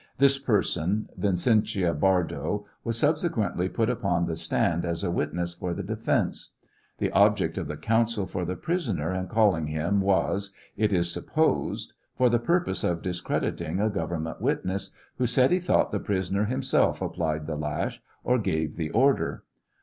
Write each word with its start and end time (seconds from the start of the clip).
This 0.17 0.39
person, 0.39 1.09
Vicentia 1.15 1.93
Bardo, 1.93 2.65
was 2.83 2.97
subsequently 2.97 3.69
put 3.69 3.87
upon 3.87 4.25
the 4.25 4.35
stand 4.35 4.83
as 4.83 5.03
a 5.03 5.11
witness 5.11 5.53
for 5.53 5.75
the 5.75 5.83
defence. 5.83 6.53
The 6.97 7.11
object 7.11 7.55
of 7.55 7.67
the 7.67 7.77
counsel 7.77 8.25
for 8.25 8.43
the 8.43 8.55
prisoner 8.55 9.13
in 9.13 9.27
calling 9.27 9.67
him 9.67 10.01
was, 10.01 10.55
it 10.75 10.91
is 10.91 11.11
supposed, 11.13 11.93
for 12.15 12.31
the 12.31 12.39
purpose 12.39 12.83
of 12.83 13.03
discreditiog 13.03 13.79
a 13.79 13.91
government 13.91 14.41
witness, 14.41 14.89
who 15.19 15.27
said 15.27 15.51
he 15.51 15.59
thought 15.59 15.91
the 15.91 15.99
prisoner 15.99 16.45
himself 16.45 16.99
applied 16.99 17.45
the 17.45 17.55
lash, 17.55 18.01
or 18.23 18.39
gave 18.39 18.77
the 18.77 18.89
order. 18.89 19.43